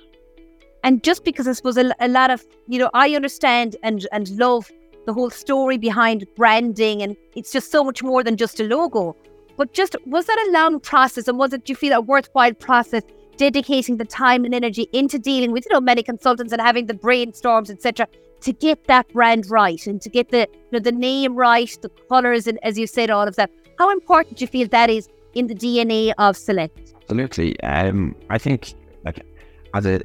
And 0.84 1.04
just 1.04 1.24
because 1.24 1.48
I 1.48 1.54
suppose 1.54 1.78
a, 1.78 1.94
a 2.00 2.08
lot 2.08 2.32
of, 2.32 2.46
you 2.68 2.80
know, 2.80 2.90
I 2.94 3.14
understand 3.16 3.76
and, 3.84 4.08
and 4.12 4.30
love 4.38 4.72
the 5.06 5.14
whole 5.14 5.30
story 5.30 5.78
behind 5.78 6.26
branding 6.36 7.02
and 7.02 7.16
it's 7.36 7.52
just 7.52 7.72
so 7.72 7.84
much 7.84 8.04
more 8.04 8.24
than 8.24 8.38
just 8.38 8.60
a 8.60 8.64
logo. 8.64 9.16
But 9.58 9.74
just 9.74 9.96
was 10.06 10.28
that 10.28 10.48
a 10.48 10.52
long 10.52 10.80
process 10.80 11.28
and 11.28 11.38
was 11.38 11.52
it 11.52 11.66
do 11.66 11.72
you 11.72 11.76
feel 11.76 11.94
a 11.94 12.02
worthwhile 12.02 12.54
process 12.54 13.04
dedicating 13.38 13.98
the 13.98 14.06
time 14.06 14.46
and 14.46 14.54
energy 14.54 14.88
into 14.94 15.20
dealing 15.20 15.52
with, 15.52 15.66
you 15.66 15.74
know, 15.74 15.82
many 15.82 16.04
consultants 16.04 16.54
and 16.54 16.62
having 16.62 16.86
the 16.86 16.94
brainstorms, 16.94 17.70
etc., 17.70 18.08
to 18.42 18.54
get 18.54 18.86
that 18.88 19.08
brand 19.14 19.50
right 19.50 19.86
and 19.88 20.02
to 20.02 20.10
get 20.10 20.30
the 20.30 20.48
you 20.50 20.70
know, 20.72 20.80
the 20.80 20.92
name 20.92 21.36
right, 21.36 21.78
the 21.82 21.90
colours 22.10 22.48
and 22.48 22.60
as 22.64 22.78
you 22.78 22.88
said, 22.88 23.10
all 23.10 23.28
of 23.28 23.36
that. 23.36 23.50
How 23.78 23.92
important 23.92 24.38
do 24.38 24.44
you 24.44 24.48
feel 24.48 24.68
that 24.70 24.90
is 24.90 25.08
in 25.34 25.48
the 25.48 25.56
DNA 25.56 26.14
of 26.18 26.36
Select? 26.36 26.94
Absolutely. 27.04 27.60
Um, 27.62 28.16
I 28.30 28.38
think 28.38 28.74
like 29.06 29.26
as 29.74 29.86
a 29.86 30.02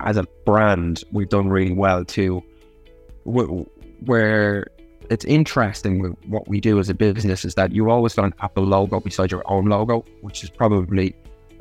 as 0.00 0.16
a 0.16 0.24
brand, 0.44 1.04
we've 1.12 1.28
done 1.28 1.48
really 1.48 1.72
well 1.72 2.04
too. 2.04 2.42
Where 3.24 4.66
it's 5.10 5.24
interesting 5.24 6.00
with 6.00 6.14
what 6.26 6.48
we 6.48 6.60
do 6.60 6.78
as 6.78 6.88
a 6.88 6.94
business 6.94 7.44
is 7.44 7.54
that 7.54 7.72
you 7.72 7.90
always 7.90 8.14
got 8.14 8.26
an 8.26 8.34
Apple 8.40 8.64
logo 8.64 9.00
beside 9.00 9.30
your 9.30 9.42
own 9.46 9.66
logo, 9.66 10.04
which 10.20 10.44
is 10.44 10.50
probably 10.50 11.14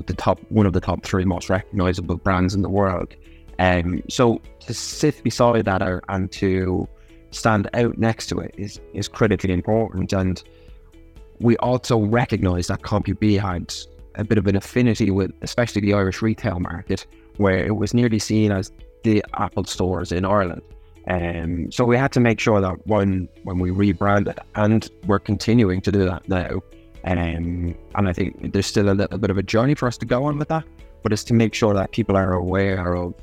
the 0.05 0.13
top 0.13 0.39
one 0.49 0.65
of 0.65 0.73
the 0.73 0.81
top 0.81 1.03
three 1.03 1.25
most 1.25 1.49
recognizable 1.49 2.17
brands 2.17 2.55
in 2.55 2.61
the 2.61 2.69
world. 2.69 3.15
Um, 3.63 4.03
so 4.09 4.41
to 4.67 4.73
sit 4.73 5.23
beside 5.23 5.65
that 5.65 5.81
and 6.09 6.29
to 6.33 6.87
stand 7.31 7.69
out 7.73 7.97
next 7.97 8.27
to 8.27 8.39
it 8.39 8.53
is 8.57 8.81
is 8.93 9.07
critically 9.07 9.53
important. 9.53 10.11
And 10.11 10.43
we 11.39 11.55
also 11.57 11.97
recognise 11.97 12.67
that 12.67 12.81
CompuB 12.81 13.39
had 13.39 13.73
a 14.15 14.25
bit 14.25 14.37
of 14.37 14.47
an 14.47 14.57
affinity 14.57 15.11
with, 15.11 15.31
especially 15.41 15.81
the 15.81 15.93
Irish 15.93 16.21
retail 16.21 16.59
market, 16.59 17.07
where 17.37 17.65
it 17.65 17.77
was 17.77 17.93
nearly 17.93 18.19
seen 18.19 18.51
as 18.51 18.71
the 19.03 19.23
Apple 19.35 19.63
stores 19.63 20.11
in 20.11 20.25
Ireland. 20.25 20.61
Um, 21.07 21.71
so 21.71 21.85
we 21.85 21.97
had 21.97 22.11
to 22.13 22.19
make 22.19 22.39
sure 22.41 22.59
that 22.59 22.85
when 22.85 23.29
when 23.43 23.59
we 23.59 23.71
rebranded, 23.71 24.39
and 24.55 24.89
we're 25.07 25.19
continuing 25.19 25.79
to 25.81 25.91
do 25.91 26.03
that 26.05 26.27
now. 26.27 26.61
Um, 27.05 27.75
and 27.95 28.09
I 28.09 28.13
think 28.13 28.51
there's 28.51 28.65
still 28.65 28.89
a 28.89 28.95
little 28.95 29.17
bit 29.17 29.29
of 29.29 29.37
a 29.37 29.43
journey 29.43 29.75
for 29.75 29.87
us 29.87 29.97
to 29.99 30.05
go 30.05 30.25
on 30.25 30.37
with 30.37 30.49
that, 30.49 30.65
but 31.01 31.13
it's 31.13 31.23
to 31.25 31.33
make 31.33 31.53
sure 31.53 31.73
that 31.73 31.91
people 31.91 32.15
are 32.17 32.33
aware 32.33 32.95
of 32.95 33.13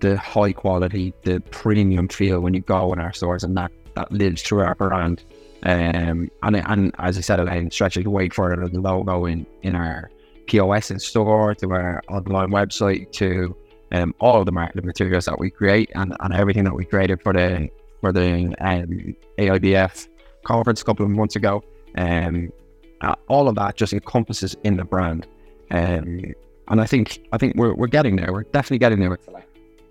the 0.00 0.16
high 0.16 0.52
quality, 0.52 1.14
the 1.22 1.40
premium 1.50 2.08
feel 2.08 2.40
when 2.40 2.54
you 2.54 2.60
go 2.60 2.92
in 2.92 2.98
our 2.98 3.12
stores, 3.12 3.44
and 3.44 3.56
that 3.56 3.72
that 3.94 4.10
lives 4.12 4.42
through 4.42 4.60
our 4.60 4.74
brand. 4.74 5.24
Um, 5.64 6.30
and 6.42 6.56
and 6.56 6.94
as 6.98 7.18
I 7.18 7.20
said, 7.20 7.40
Elaine, 7.40 7.70
stretching 7.70 8.10
way 8.10 8.28
for 8.28 8.54
the 8.56 8.80
logo 8.80 9.26
in 9.26 9.46
in 9.62 9.74
our 9.74 10.10
POS 10.46 10.90
in 10.90 10.98
store, 10.98 11.54
to 11.56 11.72
our 11.72 12.02
online 12.08 12.50
website, 12.50 13.12
to 13.12 13.56
um, 13.92 14.14
all 14.20 14.44
the 14.44 14.52
marketing 14.52 14.86
materials 14.86 15.24
that 15.26 15.38
we 15.38 15.50
create 15.50 15.90
and, 15.94 16.14
and 16.20 16.34
everything 16.34 16.64
that 16.64 16.74
we 16.74 16.84
created 16.84 17.22
for 17.22 17.32
the 17.32 17.68
for 18.00 18.12
the 18.12 18.54
um, 18.60 19.16
AIBF 19.38 20.08
conference 20.44 20.82
a 20.82 20.84
couple 20.84 21.04
of 21.04 21.10
months 21.10 21.36
ago. 21.36 21.62
Um, 21.96 22.52
uh, 23.00 23.14
all 23.28 23.48
of 23.48 23.54
that 23.56 23.76
just 23.76 23.92
encompasses 23.92 24.56
in 24.64 24.76
the 24.76 24.84
brand. 24.84 25.26
Um, 25.70 26.22
and 26.68 26.80
I 26.80 26.86
think 26.86 27.20
I 27.32 27.38
think 27.38 27.54
we're, 27.56 27.74
we're 27.74 27.86
getting 27.86 28.16
there. 28.16 28.32
We're 28.32 28.44
definitely 28.44 28.78
getting 28.78 29.00
there 29.00 29.10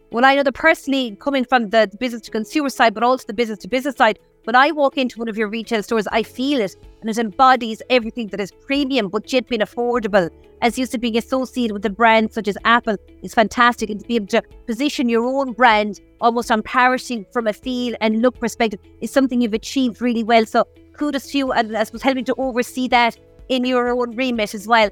Well, 0.09 0.23
I 0.23 0.35
know 0.35 0.43
that 0.43 0.53
personally, 0.53 1.17
coming 1.19 1.43
from 1.43 1.69
the 1.69 1.91
business 1.99 2.21
to 2.23 2.31
consumer 2.31 2.69
side, 2.69 2.93
but 2.93 3.03
also 3.03 3.25
the 3.27 3.33
business 3.33 3.59
to 3.59 3.67
business 3.67 3.95
side, 3.97 4.19
when 4.45 4.55
I 4.55 4.71
walk 4.71 4.97
into 4.97 5.19
one 5.19 5.27
of 5.27 5.37
your 5.37 5.49
retail 5.49 5.83
stores, 5.83 6.07
I 6.13 6.23
feel 6.23 6.61
it 6.61 6.77
and 7.01 7.09
it 7.09 7.17
embodies 7.17 7.81
everything 7.89 8.27
that 8.27 8.39
is 8.39 8.53
premium 8.65 9.09
but 9.09 9.33
yet 9.33 9.49
being 9.49 9.59
affordable. 9.59 10.29
As 10.61 10.79
used 10.79 10.93
to 10.93 10.97
being 10.97 11.17
associated 11.17 11.73
with 11.73 11.85
a 11.85 11.89
brand 11.89 12.31
such 12.31 12.47
as 12.47 12.57
Apple 12.63 12.95
is 13.21 13.33
fantastic, 13.33 13.89
and 13.89 13.99
to 13.99 14.07
be 14.07 14.15
able 14.15 14.27
to 14.27 14.41
position 14.65 15.09
your 15.09 15.25
own 15.25 15.51
brand 15.51 15.99
almost 16.21 16.51
on 16.51 16.63
parity 16.63 17.27
from 17.33 17.45
a 17.45 17.51
feel 17.51 17.93
and 17.99 18.21
look 18.21 18.39
perspective 18.39 18.79
is 19.01 19.11
something 19.11 19.41
you've 19.41 19.53
achieved 19.53 20.01
really 20.01 20.23
well. 20.23 20.45
So 20.45 20.63
kudos 20.93 21.31
to 21.31 21.37
you, 21.37 21.51
and 21.51 21.75
I 21.75 21.83
suppose 21.83 22.01
helping 22.01 22.23
to 22.25 22.35
oversee 22.37 22.87
that 22.87 23.17
in 23.49 23.65
your 23.65 23.89
own 23.89 24.15
remit 24.15 24.53
as 24.53 24.67
well 24.67 24.89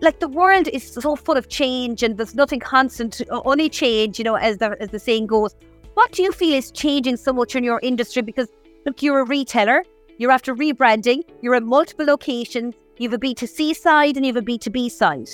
like 0.00 0.20
the 0.20 0.28
world 0.28 0.68
is 0.68 0.92
so 0.92 1.16
full 1.16 1.36
of 1.36 1.48
change 1.48 2.02
and 2.02 2.16
there's 2.16 2.34
nothing 2.34 2.60
constant, 2.60 3.22
only 3.30 3.68
change, 3.68 4.18
you 4.18 4.24
know, 4.24 4.34
as 4.34 4.58
the 4.58 4.76
as 4.80 4.90
the 4.90 4.98
saying 4.98 5.26
goes. 5.26 5.54
What 5.94 6.12
do 6.12 6.22
you 6.22 6.32
feel 6.32 6.54
is 6.54 6.70
changing 6.70 7.16
so 7.16 7.32
much 7.32 7.56
in 7.56 7.64
your 7.64 7.80
industry? 7.82 8.22
Because 8.22 8.48
look, 8.84 9.02
you're 9.02 9.20
a 9.20 9.24
retailer, 9.24 9.84
you're 10.18 10.30
after 10.30 10.54
rebranding, 10.54 11.22
you're 11.40 11.54
in 11.54 11.66
multiple 11.66 12.04
locations, 12.04 12.74
you 12.98 13.08
have 13.08 13.14
a 13.14 13.24
B2C 13.24 13.74
side 13.74 14.16
and 14.16 14.26
you 14.26 14.34
have 14.34 14.42
a 14.42 14.46
B2B 14.46 14.90
side. 14.90 15.28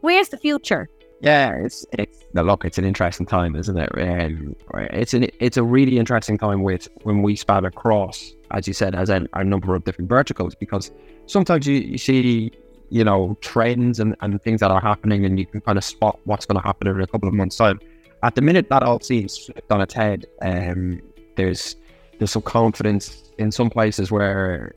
Where's 0.00 0.28
the 0.28 0.38
future? 0.38 0.88
Yeah, 1.20 1.54
it's 1.64 1.86
it's 1.92 2.24
look, 2.34 2.64
it's 2.64 2.78
an 2.78 2.84
interesting 2.84 3.26
time, 3.26 3.56
isn't 3.56 3.78
it? 3.78 3.90
Um, 3.96 4.54
it's 4.74 5.14
an 5.14 5.28
it's 5.40 5.56
a 5.56 5.62
really 5.62 5.98
interesting 5.98 6.36
time 6.36 6.62
with 6.62 6.88
when 7.04 7.22
we 7.22 7.36
span 7.36 7.64
across, 7.64 8.34
as 8.50 8.68
you 8.68 8.74
said, 8.74 8.94
as 8.94 9.08
a, 9.08 9.26
a 9.32 9.42
number 9.42 9.74
of 9.74 9.84
different 9.84 10.10
verticals 10.10 10.54
because 10.54 10.90
sometimes 11.26 11.66
you, 11.66 11.76
you 11.76 11.98
see 11.98 12.52
you 12.90 13.04
know 13.04 13.36
trends 13.40 14.00
and, 14.00 14.14
and 14.20 14.40
things 14.42 14.60
that 14.60 14.70
are 14.70 14.80
happening 14.80 15.24
and 15.24 15.38
you 15.38 15.46
can 15.46 15.60
kind 15.60 15.76
of 15.76 15.84
spot 15.84 16.18
what's 16.24 16.46
going 16.46 16.60
to 16.60 16.66
happen 16.66 16.86
in 16.86 17.00
a 17.00 17.06
couple 17.06 17.28
of 17.28 17.34
months 17.34 17.56
time 17.56 17.80
at 18.22 18.34
the 18.34 18.40
minute 18.40 18.68
that 18.68 18.82
all 18.82 19.00
seems 19.00 19.38
flipped 19.38 19.70
on 19.70 19.80
its 19.80 19.94
head. 19.94 20.26
Um, 20.42 21.00
there's 21.36 21.76
there's 22.18 22.30
some 22.30 22.42
confidence 22.42 23.30
in 23.38 23.52
some 23.52 23.70
places 23.70 24.10
where 24.10 24.74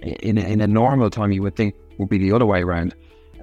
in 0.00 0.38
in 0.38 0.60
a 0.60 0.66
normal 0.66 1.10
time 1.10 1.32
you 1.32 1.42
would 1.42 1.56
think 1.56 1.74
would 1.98 2.08
be 2.08 2.18
the 2.18 2.32
other 2.32 2.46
way 2.46 2.62
around. 2.62 2.94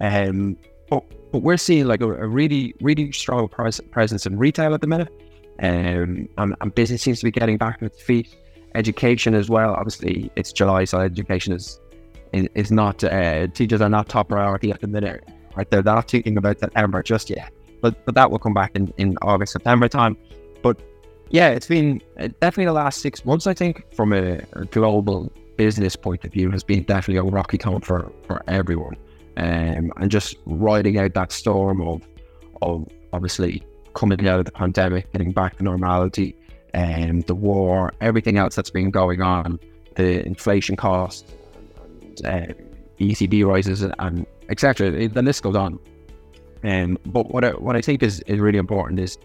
Um, 0.02 0.58
but 0.90 1.04
but 1.32 1.40
we're 1.40 1.58
seeing 1.58 1.86
like 1.86 2.02
a, 2.02 2.10
a 2.10 2.28
really 2.28 2.76
really 2.82 3.12
strong 3.12 3.48
pres- 3.48 3.82
presence 3.92 4.26
in 4.26 4.38
retail 4.38 4.74
at 4.74 4.82
the 4.82 4.88
minute, 4.88 5.12
um, 5.60 6.28
and, 6.38 6.56
and 6.60 6.76
business 6.76 7.02
seems 7.02 7.20
to 7.20 7.26
be 7.26 7.32
getting 7.32 7.58
back 7.58 7.80
on 7.82 7.88
its 7.88 8.02
feet. 8.02 8.36
Education 8.76 9.36
as 9.36 9.50
well. 9.50 9.74
Obviously, 9.74 10.32
it's 10.36 10.52
July, 10.52 10.84
so 10.84 11.00
education 11.00 11.54
is 11.54 11.80
is 12.34 12.72
not 12.72 13.04
uh, 13.04 13.48
teachers 13.48 13.82
are 13.82 13.90
not 13.90 14.10
top 14.10 14.30
priority 14.30 14.72
at 14.72 14.82
the 14.82 14.88
minute. 14.88 15.24
Right, 15.56 15.70
they're 15.70 15.84
not 15.84 16.10
thinking 16.10 16.38
about 16.38 16.60
September 16.60 17.04
just 17.04 17.30
yet 17.30 17.52
but 17.84 18.04
but 18.06 18.16
that 18.16 18.32
will 18.32 18.40
come 18.40 18.56
back 18.56 18.72
in, 18.76 18.92
in 18.98 19.16
August, 19.22 19.54
September 19.54 19.88
time. 19.88 20.18
But 20.64 20.80
yeah, 21.30 21.50
it's 21.50 21.68
been 21.68 22.02
uh, 22.18 22.30
definitely 22.40 22.66
the 22.66 22.74
last 22.74 23.02
six 23.02 23.26
months, 23.26 23.46
I 23.46 23.54
think, 23.54 23.84
from 23.94 24.14
a, 24.14 24.42
global 24.72 25.32
business 25.58 25.96
point 25.96 26.24
of 26.24 26.32
view, 26.32 26.50
has 26.50 26.64
been 26.64 26.84
definitely 26.84 27.18
a 27.18 27.24
rocky 27.24 27.58
time 27.60 27.82
for, 27.82 28.12
for 28.26 28.42
everyone. 28.48 28.96
Um, 29.36 29.92
and 29.98 30.10
just 30.10 30.38
riding 30.46 30.98
out 30.98 31.14
that 31.14 31.32
storm 31.32 31.82
of, 31.82 32.02
of 32.62 32.88
obviously 33.12 33.62
coming 33.94 34.28
out 34.28 34.40
of 34.40 34.46
the 34.46 34.52
pandemic, 34.52 35.12
getting 35.12 35.32
back 35.32 35.58
to 35.58 35.64
normality, 35.64 36.36
and 36.74 37.12
um, 37.12 37.22
the 37.22 37.36
war, 37.36 37.94
everything 38.00 38.38
else 38.38 38.56
that's 38.56 38.70
been 38.70 38.92
going 38.92 39.22
on, 39.22 39.60
the 39.96 40.26
inflation 40.26 40.76
costs, 40.76 41.36
uh, 42.24 42.54
ECB 43.00 43.46
rises, 43.46 43.82
and 43.82 44.26
etc. 44.50 45.08
The 45.08 45.22
list 45.22 45.44
goes 45.44 45.56
on. 45.56 45.80
Um, 46.64 46.98
but 47.06 47.32
what 47.32 47.44
I, 47.44 47.52
what 47.52 47.76
I 47.76 47.82
think 47.82 48.04
is, 48.04 48.22
is 48.22 48.40
really 48.40 48.58
important 48.58 49.00
is 49.00 49.18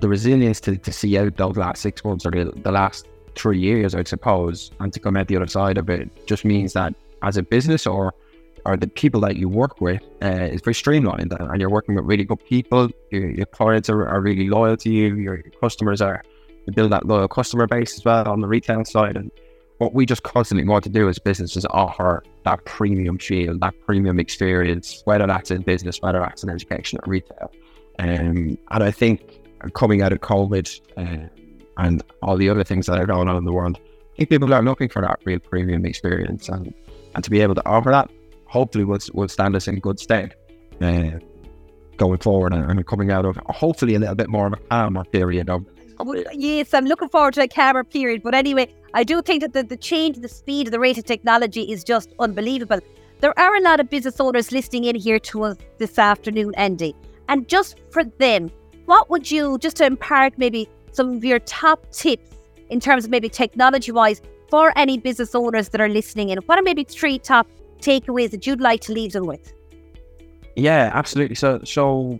the 0.00 0.08
resilience 0.08 0.60
to, 0.60 0.76
to 0.76 0.92
see 0.92 1.18
out 1.18 1.36
those 1.36 1.56
last 1.56 1.82
six 1.82 2.04
months 2.04 2.24
or 2.24 2.30
the, 2.30 2.52
the 2.54 2.70
last 2.70 3.08
three 3.34 3.58
years, 3.58 3.94
I 3.94 4.04
suppose, 4.04 4.70
and 4.78 4.92
to 4.92 5.00
come 5.00 5.16
out 5.16 5.28
the 5.28 5.36
other 5.36 5.46
side 5.46 5.78
of 5.78 5.90
it 5.90 6.26
just 6.26 6.44
means 6.44 6.72
that 6.74 6.94
as 7.22 7.36
a 7.36 7.42
business 7.42 7.86
or 7.86 8.14
or 8.64 8.76
the 8.76 8.86
people 8.86 9.20
that 9.20 9.36
you 9.36 9.48
work 9.48 9.80
with 9.80 10.00
uh, 10.22 10.48
is 10.52 10.60
very 10.60 10.74
streamlined 10.74 11.32
and 11.32 11.60
you're 11.60 11.70
working 11.70 11.96
with 11.96 12.04
really 12.04 12.24
good 12.24 12.44
people. 12.44 12.88
Your, 13.10 13.30
your 13.30 13.46
clients 13.46 13.90
are, 13.90 14.06
are 14.06 14.20
really 14.20 14.48
loyal 14.48 14.76
to 14.78 14.90
you. 14.90 15.16
Your, 15.16 15.42
customers 15.60 16.00
are, 16.00 16.22
you 16.66 16.72
build 16.72 16.92
that 16.92 17.06
loyal 17.06 17.26
customer 17.26 17.66
base 17.66 17.96
as 17.96 18.04
well 18.04 18.28
on 18.28 18.40
the 18.40 18.46
retail 18.46 18.84
side. 18.84 19.16
And 19.16 19.32
what 19.78 19.94
we 19.94 20.06
just 20.06 20.22
constantly 20.22 20.66
want 20.66 20.84
to 20.84 20.90
do 20.90 21.08
as 21.08 21.18
businesses 21.18 21.66
offer 21.70 22.22
that 22.44 22.64
premium 22.64 23.18
feel, 23.18 23.58
that 23.58 23.74
premium 23.84 24.20
experience, 24.20 25.02
whether 25.04 25.26
that's 25.26 25.50
in 25.50 25.62
business, 25.62 26.00
whether 26.00 26.20
that's 26.20 26.42
in 26.42 26.50
education 26.50 26.98
or 27.02 27.10
retail. 27.10 27.50
Um, 27.98 28.58
and 28.70 28.84
I 28.84 28.90
think 28.90 29.40
coming 29.74 30.02
out 30.02 30.12
of 30.12 30.20
COVID 30.20 30.80
uh, 30.96 31.28
and 31.78 32.02
all 32.22 32.36
the 32.36 32.48
other 32.48 32.64
things 32.64 32.86
that 32.86 32.98
are 32.98 33.06
going 33.06 33.28
on 33.28 33.36
in 33.36 33.44
the 33.44 33.52
world, 33.52 33.78
I 33.78 34.16
think 34.18 34.30
people 34.30 34.52
are 34.52 34.62
looking 34.62 34.88
for 34.88 35.02
that 35.02 35.20
real 35.24 35.38
premium 35.38 35.84
experience. 35.86 36.48
And, 36.48 36.72
and 37.14 37.24
to 37.24 37.30
be 37.30 37.40
able 37.40 37.54
to 37.54 37.66
offer 37.66 37.90
that, 37.90 38.10
hopefully 38.46 38.84
will, 38.84 38.98
will 39.14 39.28
stand 39.28 39.56
us 39.56 39.68
in 39.68 39.78
good 39.80 39.98
stead 39.98 40.34
uh, 40.80 41.18
going 41.96 42.18
forward 42.18 42.52
and, 42.52 42.70
and, 42.70 42.86
coming 42.86 43.10
out 43.10 43.24
of 43.24 43.36
hopefully 43.46 43.94
a 43.94 43.98
little 43.98 44.14
bit 44.14 44.28
more 44.28 44.46
of 44.46 44.52
a 44.52 44.56
calmer 44.56 45.04
period 45.04 45.48
of 45.48 45.64
yes, 46.32 46.74
I'm 46.74 46.84
looking 46.86 47.08
forward 47.08 47.34
to 47.34 47.42
a 47.42 47.48
calmer 47.48 47.84
period. 47.84 48.22
But 48.22 48.34
anyway, 48.34 48.72
I 48.94 49.04
do 49.04 49.22
think 49.22 49.40
that 49.40 49.52
the, 49.54 49.62
the 49.62 49.76
change, 49.76 50.18
the 50.18 50.28
speed, 50.28 50.66
the 50.68 50.78
rate 50.78 50.98
of 50.98 51.04
technology 51.04 51.62
is 51.62 51.82
just 51.82 52.12
unbelievable. 52.18 52.80
There 53.20 53.38
are 53.38 53.56
a 53.56 53.60
lot 53.60 53.80
of 53.80 53.88
business 53.88 54.20
owners 54.20 54.52
listening 54.52 54.84
in 54.84 54.96
here 54.96 55.18
to 55.20 55.44
us 55.44 55.56
this 55.78 55.98
afternoon, 55.98 56.54
Andy. 56.56 56.94
And 57.28 57.48
just 57.48 57.80
for 57.90 58.04
them, 58.04 58.50
what 58.86 59.08
would 59.08 59.30
you, 59.30 59.58
just 59.58 59.76
to 59.76 59.86
impart 59.86 60.36
maybe 60.36 60.68
some 60.90 61.16
of 61.16 61.24
your 61.24 61.38
top 61.38 61.90
tips 61.90 62.36
in 62.68 62.80
terms 62.80 63.04
of 63.04 63.10
maybe 63.10 63.28
technology 63.28 63.92
wise 63.92 64.20
for 64.50 64.76
any 64.76 64.98
business 64.98 65.34
owners 65.34 65.70
that 65.70 65.80
are 65.80 65.88
listening 65.88 66.28
in? 66.28 66.38
What 66.38 66.58
are 66.58 66.62
maybe 66.62 66.84
three 66.84 67.18
top 67.18 67.46
takeaways 67.78 68.30
that 68.32 68.46
you'd 68.46 68.60
like 68.60 68.82
to 68.82 68.92
leave 68.92 69.12
them 69.12 69.26
with? 69.26 69.54
Yeah, 70.56 70.90
absolutely. 70.92 71.36
So, 71.36 71.60
so 71.64 72.18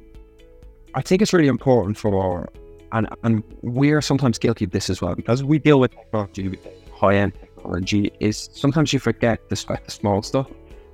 I 0.95 1.02
think 1.02 1.21
it's 1.21 1.35
really 1.35 1.49
important 1.49 1.99
for 1.99 2.50
and 2.92 3.08
and 3.25 3.42
we're 3.62 4.00
sometimes 4.00 4.38
guilty 4.38 4.64
of 4.64 4.70
this 4.70 4.88
as 4.90 5.02
well 5.02 5.14
because 5.14 5.42
we 5.42 5.58
deal 5.58 5.80
with 5.80 5.90
technology, 5.92 6.58
high 6.94 7.16
end 7.16 7.32
technology. 7.34 8.12
Is 8.20 8.50
sometimes 8.52 8.92
you 8.92 8.99
forget 8.99 9.49
the, 9.49 9.80
the 9.84 9.90
small 9.90 10.22
stuff, 10.22 10.49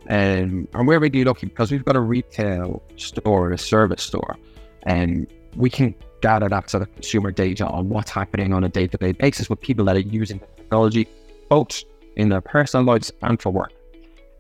um, 0.09 0.69
and 0.73 0.87
we're 0.87 0.99
really 0.99 1.25
lucky 1.25 1.47
because 1.47 1.71
we've 1.71 1.85
got 1.85 1.97
a 1.97 2.01
retail 2.01 2.83
store, 2.97 3.53
a 3.53 3.59
service 3.59 4.03
store, 4.03 4.37
and 4.85 5.27
we 5.57 5.69
can 5.69 5.95
gather 6.21 6.49
that 6.49 6.71
sort 6.71 6.83
of 6.83 6.93
consumer 6.95 7.31
data 7.31 7.67
on 7.67 7.89
what's 7.89 8.11
happening 8.11 8.53
on 8.53 8.65
a 8.65 8.69
day 8.69 8.87
to 8.87 8.97
day 8.97 9.13
basis 9.13 9.51
with 9.51 9.61
people 9.61 9.85
that 9.85 9.97
are 9.97 10.01
using 10.01 10.39
the 10.39 10.47
technology, 10.57 11.09
both 11.49 11.83
in 12.17 12.29
their 12.29 12.41
personal 12.41 12.85
lives 12.87 13.13
and 13.23 13.41
for 13.41 13.51
work. 13.51 13.73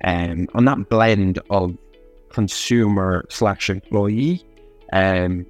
Um, 0.04 0.46
on 0.54 0.64
that 0.66 0.88
blend 0.88 1.40
of 1.50 1.76
consumer 2.28 3.24
slash 3.28 3.68
employee 3.68 4.44
um, 4.92 5.44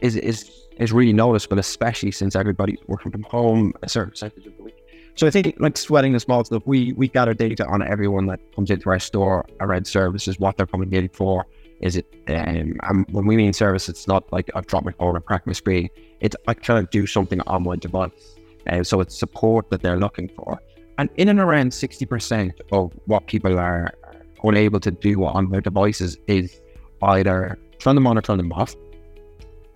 is 0.00 0.16
is 0.16 0.67
is 0.78 0.92
really 0.92 1.12
noticeable, 1.12 1.58
especially 1.58 2.10
since 2.10 2.34
everybody's 2.36 2.78
working 2.86 3.12
from 3.12 3.22
home 3.24 3.72
a 3.82 3.88
certain 3.88 4.10
percentage 4.10 4.46
of 4.46 4.56
the 4.56 4.62
week. 4.62 4.74
So 5.16 5.26
I 5.26 5.30
think 5.30 5.56
like 5.58 5.76
sweating 5.76 6.12
the 6.12 6.20
small 6.20 6.44
stuff, 6.44 6.62
we 6.64 6.92
we 6.92 7.08
gather 7.08 7.34
data 7.34 7.66
on 7.66 7.82
everyone 7.82 8.26
that 8.26 8.40
comes 8.54 8.70
into 8.70 8.88
our 8.88 9.00
store 9.00 9.44
around 9.60 9.86
services, 9.86 10.38
what 10.38 10.56
they're 10.56 10.66
coming 10.66 10.92
in 10.92 11.08
for. 11.08 11.44
Is 11.80 11.96
it 11.96 12.06
um, 12.28 12.78
and 12.82 13.06
when 13.10 13.26
we 13.26 13.36
mean 13.36 13.52
service, 13.52 13.88
it's 13.88 14.06
not 14.06 14.32
like 14.32 14.48
I've 14.54 14.66
dropped 14.66 14.86
my 14.86 14.92
phone 14.92 15.16
and 15.16 15.24
cracked 15.24 15.46
my 15.46 15.52
screen. 15.52 15.88
It's 16.20 16.36
I 16.46 16.54
can't 16.54 16.90
do 16.92 17.06
something 17.06 17.40
on 17.42 17.64
my 17.64 17.76
device. 17.76 18.36
And 18.66 18.86
so 18.86 19.00
it's 19.00 19.18
support 19.18 19.70
that 19.70 19.82
they're 19.82 19.98
looking 19.98 20.28
for. 20.28 20.60
And 20.98 21.08
in 21.16 21.28
and 21.28 21.40
around 21.40 21.70
60% 21.70 22.52
of 22.72 22.92
what 23.06 23.26
people 23.26 23.58
are 23.58 23.94
unable 24.42 24.80
to 24.80 24.90
do 24.90 25.24
on 25.24 25.50
their 25.50 25.60
devices 25.60 26.18
is 26.26 26.60
either 27.02 27.58
turn 27.78 27.94
them 27.94 28.06
on 28.06 28.18
or 28.18 28.20
turn 28.20 28.36
them 28.36 28.52
off 28.52 28.74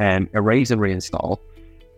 um, 0.04 0.22
erase 0.40 0.70
and 0.74 0.80
reinstall, 0.86 1.32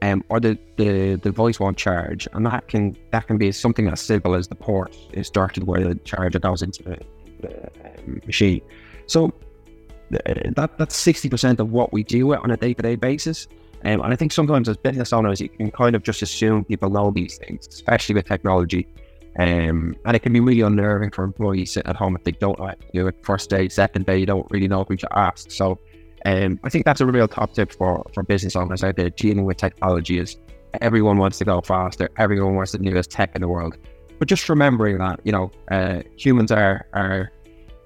um, 0.06 0.18
or 0.28 0.38
the, 0.46 0.52
the, 0.76 1.16
the 1.26 1.32
voice 1.42 1.58
won't 1.62 1.78
charge. 1.87 2.23
And 2.34 2.44
that 2.50 2.62
can 2.73 2.82
that 3.12 3.25
can 3.28 3.38
be 3.38 3.52
something 3.52 3.87
as 3.94 4.00
simple 4.12 4.32
as 4.38 4.44
the 4.49 4.58
port 4.66 4.90
is 5.18 5.26
started 5.26 5.62
where 5.70 5.84
the 5.88 5.94
charger 6.11 6.40
goes 6.49 6.62
into 6.66 6.82
the, 6.88 6.99
the 7.42 7.52
um, 7.84 8.20
machine. 8.26 8.61
So 9.06 9.32
that 10.11 10.70
that's 10.78 10.96
sixty 10.96 11.28
percent 11.28 11.61
of 11.61 11.68
what 11.78 11.88
we 11.96 12.02
do 12.18 12.20
on 12.44 12.50
a 12.50 12.56
day 12.64 12.75
to 12.75 12.82
day 12.82 12.96
basis. 12.96 13.49
Um, 13.87 14.00
and 14.04 14.12
I 14.14 14.16
think 14.16 14.32
sometimes 14.32 14.66
as 14.68 14.78
business 14.88 15.12
owners, 15.12 15.40
you 15.40 15.50
can 15.58 15.70
kind 15.70 15.94
of 15.96 16.02
just 16.11 16.23
assume 16.23 16.64
people 16.64 16.88
know 16.96 17.11
these 17.11 17.37
things, 17.42 17.68
especially 17.68 18.14
with 18.14 18.26
technology. 18.34 18.87
Um, 19.44 19.96
and 20.04 20.12
it 20.16 20.23
can 20.25 20.32
be 20.32 20.40
really 20.49 20.62
unnerving 20.62 21.11
for 21.11 21.23
employees 21.25 21.73
sitting 21.73 21.90
at 21.90 21.96
home 21.96 22.16
if 22.18 22.23
they 22.25 22.37
don't 22.44 22.58
know 22.58 22.68
how 22.70 22.76
to 22.84 22.90
do 22.99 23.08
it. 23.08 23.16
First 23.30 23.50
day, 23.50 23.68
second 23.68 24.06
day, 24.06 24.16
you 24.23 24.26
don't 24.32 24.49
really 24.54 24.68
know 24.68 24.84
who 24.88 24.96
to 24.96 25.08
ask. 25.26 25.50
So 25.50 25.78
um, 26.24 26.58
I 26.64 26.68
think 26.70 26.84
that's 26.84 27.00
a 27.00 27.06
real 27.06 27.28
top 27.28 27.52
tip 27.52 27.72
for, 27.72 28.04
for 28.14 28.22
business 28.22 28.56
owners 28.56 28.82
out 28.82 28.96
there 28.96 29.10
dealing 29.10 29.44
with 29.44 29.58
technology 29.58 30.18
is 30.18 30.36
everyone 30.80 31.18
wants 31.18 31.38
to 31.38 31.44
go 31.44 31.60
faster. 31.60 32.08
Everyone 32.16 32.54
wants 32.54 32.72
the 32.72 32.78
newest 32.78 33.10
tech 33.10 33.34
in 33.34 33.42
the 33.42 33.48
world. 33.48 33.76
But 34.18 34.28
just 34.28 34.48
remembering 34.48 34.98
that, 34.98 35.20
you 35.24 35.32
know, 35.32 35.50
uh, 35.70 36.02
humans 36.16 36.50
are, 36.50 36.86
are 36.94 37.30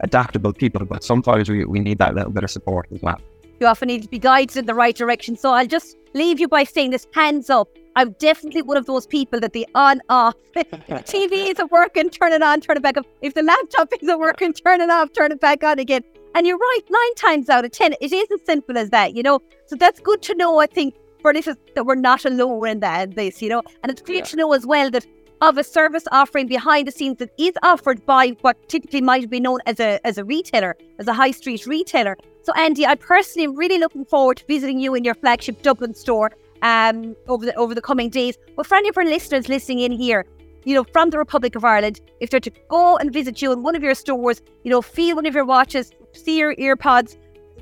adaptable 0.00 0.52
people, 0.52 0.84
but 0.84 1.02
sometimes 1.02 1.48
we, 1.48 1.64
we 1.64 1.80
need 1.80 1.98
that 1.98 2.14
little 2.14 2.30
bit 2.30 2.44
of 2.44 2.50
support 2.50 2.86
as 2.92 3.02
well. 3.02 3.20
You 3.60 3.66
often 3.66 3.88
need 3.88 4.02
to 4.02 4.08
be 4.08 4.18
guided 4.20 4.56
in 4.56 4.66
the 4.66 4.74
right 4.74 4.94
direction. 4.94 5.36
So 5.36 5.52
I'll 5.52 5.66
just 5.66 5.96
leave 6.14 6.38
you 6.38 6.46
by 6.46 6.64
saying 6.64 6.90
this 6.90 7.06
hands 7.12 7.50
up. 7.50 7.68
I'm 7.96 8.12
definitely 8.20 8.62
one 8.62 8.76
of 8.76 8.86
those 8.86 9.06
people 9.06 9.40
that 9.40 9.52
the 9.52 9.66
on 9.74 10.00
off 10.08 10.34
TV 10.54 11.50
isn't 11.50 11.72
working, 11.72 12.10
turn 12.10 12.32
it 12.32 12.42
on, 12.42 12.60
turn 12.60 12.76
it 12.76 12.82
back 12.82 12.96
off. 12.96 13.06
If 13.22 13.34
the 13.34 13.42
laptop 13.42 13.92
isn't 14.00 14.18
working, 14.20 14.52
turn 14.52 14.80
it 14.80 14.90
off, 14.90 15.12
turn 15.12 15.32
it 15.32 15.40
back 15.40 15.64
on 15.64 15.80
again. 15.80 16.04
And 16.38 16.46
you're 16.46 16.56
right, 16.56 16.82
nine 16.88 17.14
times 17.16 17.48
out 17.48 17.64
of 17.64 17.72
10, 17.72 17.94
it 18.00 18.12
is 18.12 18.30
as 18.32 18.40
simple 18.46 18.78
as 18.78 18.90
that, 18.90 19.16
you 19.16 19.24
know? 19.24 19.40
So 19.66 19.74
that's 19.74 19.98
good 19.98 20.22
to 20.22 20.36
know, 20.36 20.60
I 20.60 20.66
think, 20.66 20.94
for 21.20 21.32
this, 21.32 21.46
that 21.46 21.84
we're 21.84 21.96
not 21.96 22.24
alone 22.24 22.68
in 22.68 22.78
that, 22.78 23.16
this, 23.16 23.42
you 23.42 23.48
know? 23.48 23.60
And 23.82 23.90
it's 23.90 24.00
great 24.00 24.18
yeah. 24.18 24.24
to 24.26 24.36
know 24.36 24.52
as 24.52 24.64
well 24.64 24.88
that 24.92 25.04
of 25.40 25.58
a 25.58 25.64
service 25.64 26.04
offering 26.12 26.46
behind 26.46 26.86
the 26.86 26.92
scenes 26.92 27.18
that 27.18 27.30
is 27.38 27.54
offered 27.64 28.06
by 28.06 28.36
what 28.42 28.68
typically 28.68 29.00
might 29.00 29.28
be 29.28 29.40
known 29.40 29.58
as 29.66 29.80
a 29.80 29.98
as 30.06 30.16
a 30.16 30.24
retailer, 30.24 30.76
as 31.00 31.08
a 31.08 31.12
high 31.12 31.32
street 31.32 31.66
retailer. 31.66 32.16
So 32.42 32.52
Andy, 32.54 32.86
I 32.86 32.94
personally 32.94 33.44
am 33.44 33.56
really 33.56 33.78
looking 33.78 34.04
forward 34.04 34.36
to 34.36 34.46
visiting 34.46 34.78
you 34.78 34.94
in 34.94 35.02
your 35.02 35.14
flagship 35.14 35.62
Dublin 35.62 35.92
store 35.92 36.30
um, 36.62 37.16
over 37.26 37.46
the 37.46 37.54
over 37.56 37.74
the 37.74 37.82
coming 37.82 38.10
days. 38.10 38.38
But 38.56 38.64
for 38.64 38.76
any 38.76 38.88
of 38.88 38.96
our 38.96 39.04
listeners 39.04 39.48
listening 39.48 39.80
in 39.80 39.90
here, 39.90 40.24
you 40.64 40.74
know, 40.74 40.84
from 40.84 41.10
the 41.10 41.18
Republic 41.18 41.54
of 41.54 41.64
Ireland, 41.64 42.00
if 42.20 42.30
they're 42.30 42.40
to 42.40 42.50
go 42.68 42.96
and 42.96 43.12
visit 43.12 43.40
you 43.40 43.52
in 43.52 43.62
one 43.62 43.74
of 43.74 43.82
your 43.82 43.94
stores, 43.94 44.42
you 44.64 44.70
know, 44.70 44.82
feel 44.82 45.16
one 45.16 45.26
of 45.26 45.34
your 45.34 45.44
watches, 45.44 45.92
see 46.12 46.38
your 46.38 46.54
earpods. 46.56 47.16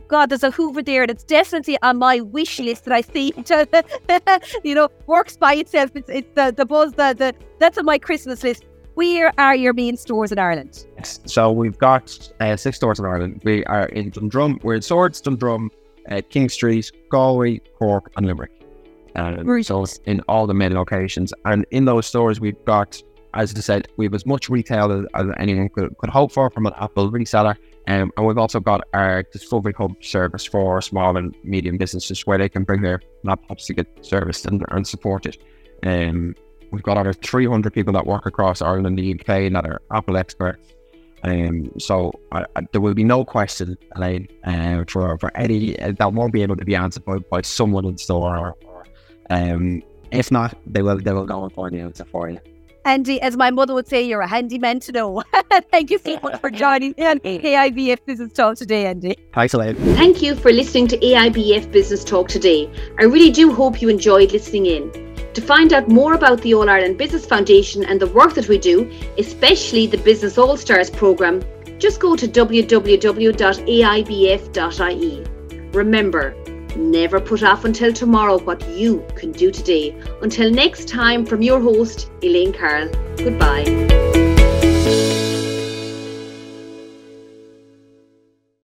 God, 0.09 0.31
there's 0.31 0.45
a 0.45 0.51
Hoover 0.51 0.83
there 0.83 1.07
that's 1.07 1.25
definitely 1.25 1.79
on 1.83 1.99
my 1.99 2.21
wish 2.21 2.61
list 2.61 2.85
that 2.85 2.95
I 2.95 3.01
see. 3.01 3.33
you 4.65 4.75
know, 4.75 4.89
works 5.07 5.37
by 5.37 5.55
itself. 5.55 5.91
It's, 5.95 6.09
it's 6.09 6.29
the 6.35 6.53
the 6.57 6.65
buzz. 6.65 6.93
The, 6.93 7.15
the 7.17 7.35
that's 7.59 7.77
on 7.79 7.85
my 7.85 7.99
Christmas 7.99 8.43
list. 8.43 8.65
Where 8.95 9.33
are 9.39 9.55
your 9.55 9.75
main 9.75 9.99
stores 9.99 10.33
in 10.33 10.39
Ireland? 10.39 10.87
So 11.03 11.53
we've 11.53 11.77
got 11.77 12.33
uh, 12.41 12.57
six 12.57 12.79
stores 12.79 12.99
in 12.99 13.05
Ireland. 13.05 13.43
We 13.45 13.63
are 13.67 13.87
in 13.89 14.09
Dundrum. 14.09 14.59
We're 14.63 14.77
in 14.77 14.83
Swords, 14.83 15.21
Dundrum, 15.21 15.71
uh, 16.11 16.23
King 16.31 16.49
Street, 16.49 16.91
Galway, 17.11 17.61
Cork, 17.79 18.11
and 18.17 18.25
Limerick. 18.27 18.53
Um, 19.15 19.63
so 19.63 19.85
in 20.05 20.21
all 20.29 20.47
the 20.47 20.55
main 20.55 20.75
locations, 20.75 21.33
and 21.45 21.67
in 21.71 21.85
those 21.87 22.07
stores, 22.07 22.41
we've 22.41 22.63
got, 22.65 23.03
as 23.35 23.55
I 23.55 23.61
said, 23.61 23.89
we 23.97 24.05
have 24.07 24.15
as 24.15 24.27
much 24.27 24.49
retail 24.49 24.93
as, 24.93 25.07
as 25.15 25.27
anyone 25.39 25.69
could, 25.71 25.97
could 25.99 26.11
hope 26.11 26.33
for 26.33 26.51
from 26.51 26.67
an 26.67 26.75
Apple 26.79 27.11
reseller. 27.11 27.57
Um, 27.89 28.11
and 28.17 28.27
we've 28.27 28.39
also 28.39 28.59
got 28.59 28.83
our 28.93 29.23
Discovery 29.23 29.73
Hub 29.77 30.03
service 30.03 30.45
for 30.45 30.81
small 30.81 31.17
and 31.17 31.37
medium 31.45 31.77
businesses 31.77 32.27
where 32.27 32.39
they 32.39 32.49
can 32.49 32.65
bring 32.65 32.83
their 32.83 33.01
laptops 33.25 33.67
to 33.67 33.75
get 33.75 33.87
serviced 34.05 34.47
and, 34.47 34.65
and 34.71 34.87
supported. 34.87 35.39
Um, 35.85 36.35
we've 36.73 36.83
got 36.83 36.99
over 36.99 37.13
300 37.13 37.73
people 37.73 37.93
that 37.93 38.07
work 38.07 38.27
across 38.27 38.61
Ireland 38.61 38.87
and 38.87 38.99
the 38.99 39.15
UK 39.15 39.53
that 39.53 39.67
are 39.67 39.81
Apple 39.93 40.17
experts. 40.17 40.75
Um, 41.23 41.71
so 41.79 42.13
I, 42.33 42.45
I, 42.57 42.63
there 42.73 42.81
will 42.81 42.95
be 42.95 43.05
no 43.05 43.25
question, 43.25 43.77
Elaine, 43.95 44.29
uh, 44.45 44.85
for, 44.89 45.17
for 45.19 45.37
any 45.37 45.79
uh, 45.81 45.93
that 45.99 46.13
won't 46.13 46.33
be 46.33 46.43
able 46.43 46.57
to 46.57 46.65
be 46.65 46.75
answered 46.75 47.05
by, 47.05 47.19
by 47.19 47.41
someone 47.43 47.85
in 47.85 47.99
store. 47.99 48.37
Or, 48.37 48.55
or 48.65 48.87
um, 49.31 49.83
if 50.11 50.31
not, 50.31 50.57
they 50.67 50.83
will 50.83 50.99
they 50.99 51.13
will 51.13 51.27
go 51.27 51.45
and 51.45 51.53
find 51.53 51.75
the 51.75 51.81
answer 51.81 52.05
for 52.05 52.29
you. 52.29 52.41
Andy, 52.87 53.21
as 53.21 53.37
my 53.37 53.51
mother 53.51 53.75
would 53.75 53.89
say, 53.89 54.01
you're 54.03 54.21
a 54.21 54.29
handyman 54.29 54.79
to 54.81 54.93
know. 54.93 55.23
Thank 55.73 55.91
you 55.91 55.99
so 55.99 56.21
much 56.23 56.41
for 56.41 56.51
joining 56.51 56.95
me 56.97 57.05
on 57.05 57.19
AIBF 57.19 58.05
Business 58.07 58.33
Talk 58.33 58.57
today, 58.57 58.87
Andy. 58.87 59.17
Thanks, 59.35 59.55
Elaine. 59.55 59.75
Thank 59.97 60.23
you 60.23 60.37
for 60.37 60.53
listening 60.53 60.87
to 60.89 60.99
AIBF 60.99 61.73
Business 61.73 62.05
Talk 62.05 62.29
today. 62.29 62.71
I 63.01 63.03
really 63.03 63.33
do 63.33 63.53
hope 63.53 63.83
you 63.83 63.89
enjoyed 63.89 64.31
listening 64.31 64.67
in. 64.67 64.93
To 65.35 65.41
find 65.41 65.73
out 65.73 65.89
more 65.89 66.15
about 66.15 66.43
the 66.43 66.55
All 66.55 66.71
Ireland 66.71 66.97
Business 66.97 67.27
Foundation 67.27 67.85
and 67.85 68.01
the 68.01 68.07
work 68.07 68.35
that 68.35 68.49
we 68.49 68.57
do, 68.57 68.89
especially 69.19 69.89
the 69.89 69.99
Business 69.99 70.39
All 70.39 70.57
Stars 70.57 70.89
programme, 70.89 71.43
just 71.79 71.99
go 71.99 72.15
to 72.15 72.29
www.aibf.ie. 72.29 72.67
Remember, 75.73 76.56
never 76.77 77.21
put 77.21 77.43
off 77.43 77.65
until 77.65 77.93
tomorrow 77.93 78.39
what 78.39 78.67
you 78.71 79.05
can 79.15 79.33
do 79.33 79.51
today. 79.51 79.95
Until 80.23 80.51
next 80.51 80.89
time, 80.89 81.25
from 81.25 81.43
your 81.43 81.61
host, 81.61 82.11
Elaine 82.23 82.53
Carroll, 82.53 82.89
goodbye. 83.17 83.96